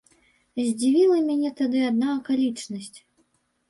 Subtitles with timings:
[0.67, 2.95] Здзівіла мяне тады адна акалічнасць.